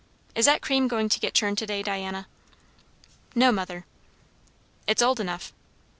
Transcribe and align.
Is 0.33 0.45
that 0.45 0.63
cream 0.63 0.87
going 0.87 1.09
to 1.09 1.19
get 1.19 1.35
churned 1.35 1.59
to 1.59 1.67
day, 1.67 1.83
Diana?" 1.83 2.25
"No, 3.35 3.51
mother." 3.51 3.85
"It's 4.87 5.03
old 5.03 5.19
enough." 5.19 5.53